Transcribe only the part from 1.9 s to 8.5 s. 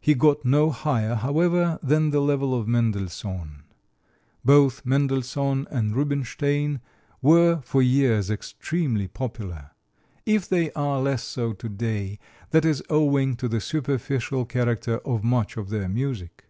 the level of Mendelssohn. Both Mendelssohn and Rubinstein were for years